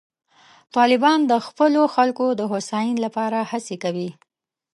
طالبان 0.75 1.19
د 1.31 1.33
خپلو 1.47 1.81
خلکو 1.95 2.25
د 2.39 2.41
هوساینې 2.51 2.97
لپاره 3.05 3.39
هڅې 3.51 3.75
کوي. 3.83 4.09